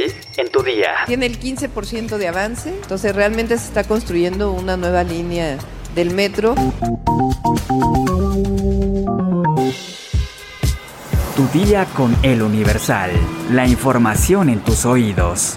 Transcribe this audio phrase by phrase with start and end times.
[0.00, 0.90] hoy en tu día.
[1.06, 5.58] Tiene el 15% de avance, entonces realmente se está construyendo una nueva línea
[5.94, 6.54] del metro.
[11.36, 13.10] Tu día con el Universal.
[13.50, 15.56] La información en tus oídos.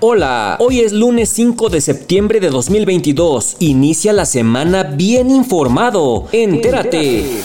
[0.00, 3.56] Hola, hoy es lunes 5 de septiembre de 2022.
[3.58, 6.28] Inicia la semana bien informado.
[6.30, 7.42] Entérate.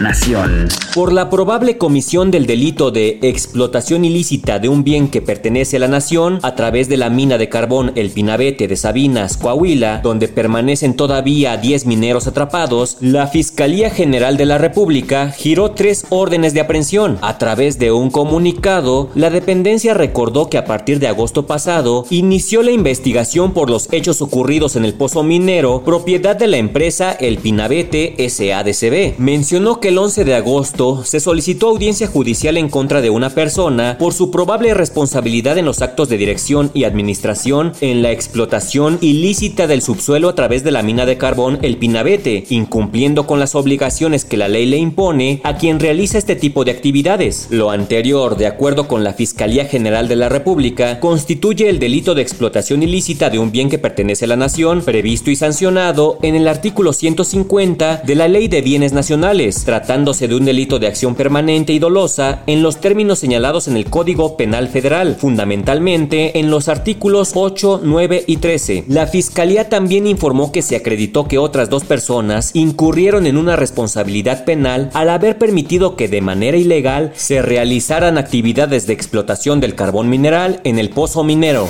[0.00, 0.68] Nación.
[0.94, 5.80] Por la probable comisión del delito de explotación ilícita de un bien que pertenece a
[5.80, 10.28] la nación a través de la mina de carbón El Pinabete de Sabinas, Coahuila, donde
[10.28, 16.60] permanecen todavía 10 mineros atrapados, la Fiscalía General de la República giró tres órdenes de
[16.60, 17.18] aprehensión.
[17.20, 22.62] A través de un comunicado, la dependencia recordó que a partir de agosto pasado inició
[22.62, 27.38] la investigación por los hechos ocurridos en el pozo minero, propiedad de la empresa El
[27.38, 29.18] Pinabete SADCB.
[29.18, 33.96] Mencionó que el 11 de agosto se solicitó audiencia judicial en contra de una persona
[33.98, 39.66] por su probable responsabilidad en los actos de dirección y administración en la explotación ilícita
[39.66, 44.26] del subsuelo a través de la mina de carbón El Pinabete, incumpliendo con las obligaciones
[44.26, 47.48] que la ley le impone a quien realiza este tipo de actividades.
[47.50, 52.20] Lo anterior, de acuerdo con la Fiscalía General de la República, constituye el delito de
[52.20, 56.46] explotación ilícita de un bien que pertenece a la nación, previsto y sancionado en el
[56.46, 61.72] artículo 150 de la Ley de Bienes Nacionales, tratándose de un delito de acción permanente
[61.72, 67.30] y dolosa en los términos señalados en el Código Penal Federal, fundamentalmente en los artículos
[67.36, 68.86] 8, 9 y 13.
[68.88, 74.44] La Fiscalía también informó que se acreditó que otras dos personas incurrieron en una responsabilidad
[74.44, 80.08] penal al haber permitido que de manera ilegal se realizaran actividades de explotación del carbón
[80.08, 81.68] mineral en el pozo minero.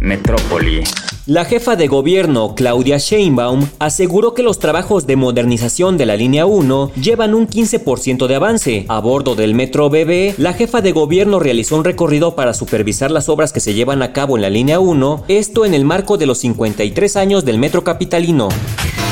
[0.00, 0.82] Metrópoli.
[1.26, 6.44] La jefa de gobierno, Claudia Sheinbaum, aseguró que los trabajos de modernización de la línea
[6.44, 8.84] 1 llevan un 15% de avance.
[8.88, 13.30] A bordo del Metro BB, la jefa de gobierno realizó un recorrido para supervisar las
[13.30, 16.26] obras que se llevan a cabo en la línea 1, esto en el marco de
[16.26, 18.50] los 53 años del Metro Capitalino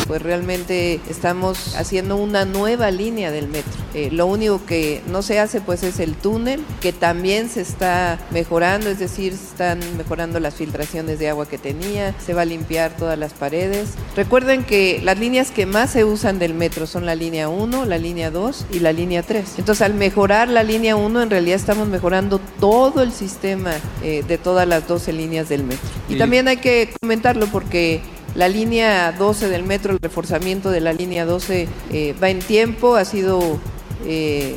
[0.06, 3.72] pues realmente estamos haciendo una nueva línea del metro.
[3.94, 8.18] Eh, lo único que no se hace pues es el túnel, que también se está
[8.30, 12.46] mejorando, es decir, se están mejorando las filtraciones de agua que tenía, se va a
[12.46, 13.90] limpiar todas las paredes.
[14.16, 17.98] Recuerden que las líneas que más se usan del metro son la línea 1, la
[17.98, 19.58] línea 2 y la línea 3.
[19.58, 23.72] Entonces al mejorar la línea 1 en realidad estamos mejorando todo el sistema
[24.02, 25.88] eh, de todas las 12 líneas del metro.
[26.08, 28.00] Y también hay que comentarlo porque
[28.34, 32.96] la línea 12 del metro, el reforzamiento de la línea 12 eh, va en tiempo,
[32.96, 33.58] ha sido
[34.06, 34.56] eh,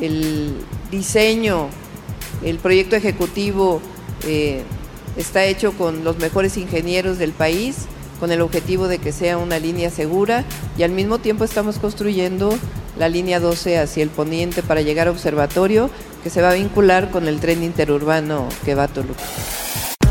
[0.00, 0.56] el
[0.90, 1.68] diseño,
[2.44, 3.80] el proyecto ejecutivo
[4.26, 4.62] eh,
[5.16, 7.86] está hecho con los mejores ingenieros del país,
[8.18, 10.44] con el objetivo de que sea una línea segura
[10.76, 12.56] y al mismo tiempo estamos construyendo
[12.98, 15.90] la línea 12 hacia el poniente para llegar a observatorio
[16.22, 19.22] que se va a vincular con el tren interurbano que va a Toluca.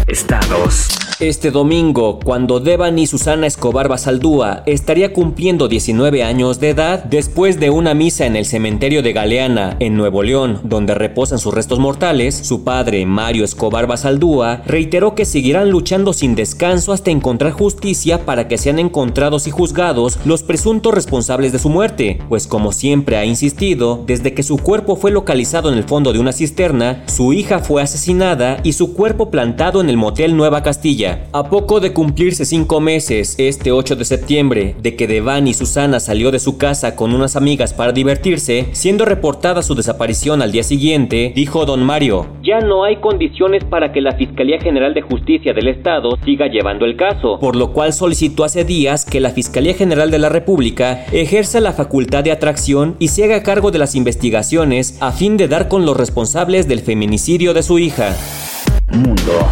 [0.07, 1.02] Estados.
[1.23, 7.61] Este domingo, cuando Devan y Susana Escobar Basaldúa estaría cumpliendo 19 años de edad, después
[7.61, 11.79] de una misa en el cementerio de Galeana, en Nuevo León, donde reposan sus restos
[11.79, 18.25] mortales, su padre, Mario Escobar Basaldúa, reiteró que seguirán luchando sin descanso hasta encontrar justicia
[18.25, 23.15] para que sean encontrados y juzgados los presuntos responsables de su muerte, pues como siempre
[23.15, 27.31] ha insistido, desde que su cuerpo fue localizado en el fondo de una cisterna, su
[27.31, 31.12] hija fue asesinada y su cuerpo plantado en el motel Nueva Castilla.
[31.31, 36.31] A poco de cumplirse cinco meses, este 8 de septiembre, de que Devani Susana salió
[36.31, 41.33] de su casa con unas amigas para divertirse, siendo reportada su desaparición al día siguiente,
[41.35, 45.67] dijo don Mario, ya no hay condiciones para que la Fiscalía General de Justicia del
[45.67, 50.11] Estado siga llevando el caso, por lo cual solicitó hace días que la Fiscalía General
[50.11, 54.97] de la República ejerza la facultad de atracción y se haga cargo de las investigaciones
[55.01, 58.15] a fin de dar con los responsables del feminicidio de su hija.
[58.91, 59.47] Mundo.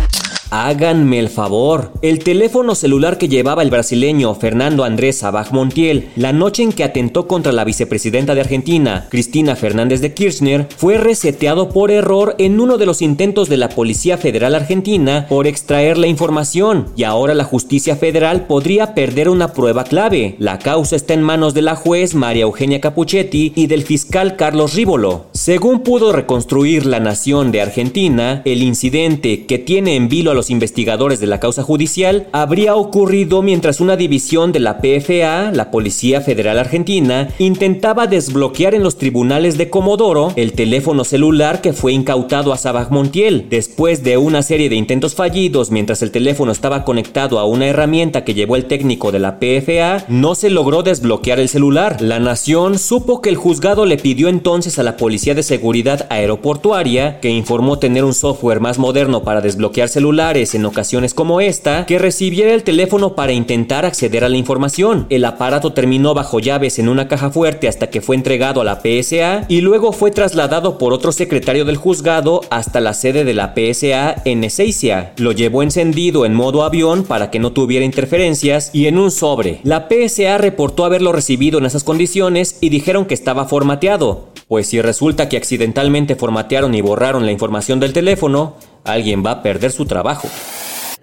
[0.53, 1.94] Háganme el favor.
[2.01, 6.84] El teléfono celular que llevaba el brasileño Fernando Andrés Sabaj Montiel la noche en que
[6.84, 12.59] atentó contra la vicepresidenta de Argentina, Cristina Fernández de Kirchner, fue reseteado por error en
[12.59, 17.33] uno de los intentos de la Policía Federal Argentina por extraer la información y ahora
[17.33, 20.36] la justicia federal podría perder una prueba clave.
[20.38, 24.74] La causa está en manos de la juez María Eugenia Capuchetti y del fiscal Carlos
[24.74, 25.27] Rívolo.
[25.41, 30.51] Según pudo reconstruir la Nación de Argentina, el incidente que tiene en vilo a los
[30.51, 36.21] investigadores de la causa judicial habría ocurrido mientras una división de la PFA, la Policía
[36.21, 42.53] Federal Argentina, intentaba desbloquear en los tribunales de Comodoro el teléfono celular que fue incautado
[42.53, 43.47] a Sabaj Montiel.
[43.49, 48.23] Después de una serie de intentos fallidos mientras el teléfono estaba conectado a una herramienta
[48.23, 51.99] que llevó el técnico de la PFA, no se logró desbloquear el celular.
[51.99, 57.19] La Nación supo que el juzgado le pidió entonces a la Policía De Seguridad Aeroportuaria,
[57.19, 62.00] que informó tener un software más moderno para desbloquear celulares en ocasiones como esta, que
[62.00, 65.06] recibiera el teléfono para intentar acceder a la información.
[65.10, 68.81] El aparato terminó bajo llaves en una caja fuerte hasta que fue entregado a la
[68.81, 73.54] PSA y luego fue trasladado por otro secretario del juzgado hasta la sede de la
[73.56, 75.12] PSA en Ezeiza.
[75.18, 79.60] Lo llevó encendido en modo avión para que no tuviera interferencias y en un sobre.
[79.63, 84.31] La PSA reportó haberlo recibido en esas condiciones y dijeron que estaba formateado.
[84.51, 89.44] Pues si resulta que accidentalmente formatearon y borraron la información del teléfono, alguien va a
[89.44, 90.27] perder su trabajo.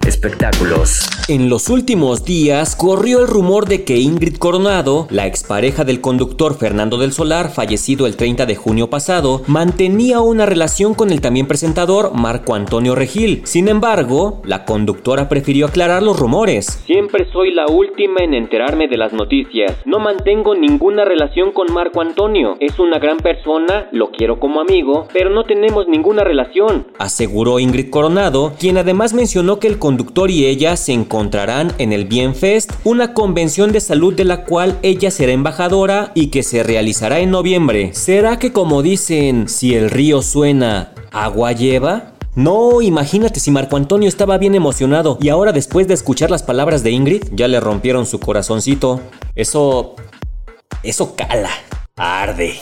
[0.07, 1.07] Espectáculos.
[1.27, 6.57] En los últimos días corrió el rumor de que Ingrid Coronado, la expareja del conductor
[6.57, 11.47] Fernando del Solar, fallecido el 30 de junio pasado, mantenía una relación con el también
[11.47, 13.41] presentador Marco Antonio Regil.
[13.45, 16.81] Sin embargo, la conductora prefirió aclarar los rumores.
[16.85, 19.77] Siempre soy la última en enterarme de las noticias.
[19.85, 22.55] No mantengo ninguna relación con Marco Antonio.
[22.59, 27.89] Es una gran persona, lo quiero como amigo, pero no tenemos ninguna relación, aseguró Ingrid
[27.89, 33.15] Coronado, quien además mencionó que el conductor y ella se encontrarán en el Bienfest, una
[33.15, 37.89] convención de salud de la cual ella será embajadora y que se realizará en noviembre.
[37.95, 42.13] ¿Será que como dicen, si el río suena, agua lleva?
[42.35, 46.83] No, imagínate si Marco Antonio estaba bien emocionado y ahora después de escuchar las palabras
[46.83, 49.01] de Ingrid, ya le rompieron su corazoncito.
[49.33, 49.95] Eso...
[50.83, 51.49] Eso cala.
[51.95, 52.59] Arde.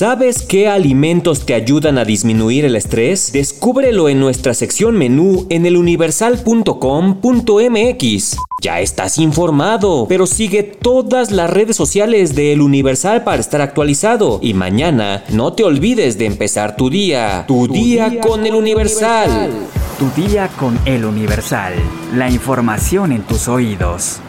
[0.00, 3.32] ¿Sabes qué alimentos te ayudan a disminuir el estrés?
[3.34, 8.36] Descúbrelo en nuestra sección menú en eluniversal.com.mx.
[8.62, 14.38] Ya estás informado, pero sigue todas las redes sociales de El Universal para estar actualizado.
[14.40, 17.44] Y mañana no te olvides de empezar tu día.
[17.46, 19.50] Tu, día, con, El Universal.
[19.98, 21.74] Tu día con El Universal.
[22.14, 24.22] La información en tus oídos.